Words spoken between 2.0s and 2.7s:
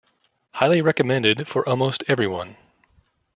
everyone.